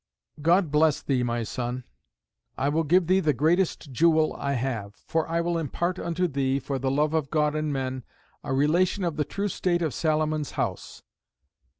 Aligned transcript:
"God 0.41 0.71
bless 0.71 0.99
thee, 1.03 1.21
my 1.21 1.43
son; 1.43 1.83
I 2.57 2.69
will 2.69 2.81
give 2.83 3.05
thee 3.05 3.19
the 3.19 3.33
greatest 3.35 3.91
jewel 3.91 4.35
I 4.35 4.53
have. 4.53 4.95
For 4.95 5.29
I 5.29 5.41
will 5.41 5.59
impart 5.59 5.99
unto 5.99 6.27
thee, 6.27 6.57
for 6.57 6.79
the 6.79 6.89
love 6.89 7.13
of 7.13 7.29
God 7.29 7.53
and 7.53 7.71
men, 7.71 8.03
a 8.43 8.51
relation 8.51 9.03
of 9.03 9.15
the 9.15 9.23
true 9.25 9.47
state 9.47 9.83
of 9.83 9.93
Salomon's 9.93 10.53
House. 10.53 11.03